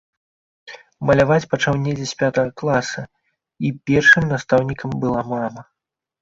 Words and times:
Маляваць 1.09 1.45
пачаў 1.51 1.73
недзе 1.83 2.07
з 2.11 2.15
пятага 2.21 2.49
класа, 2.61 3.03
і 3.69 3.71
першым 3.91 4.23
настаўнікам 4.33 4.91
была 5.05 5.21
мама. 5.37 5.61